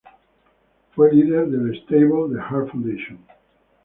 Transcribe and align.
Fue 0.95 1.13
líder 1.13 1.45
del 1.45 1.79
Stable 1.83 2.33
The 2.33 2.39
Hart 2.41 2.71
Foundation. 2.71 3.19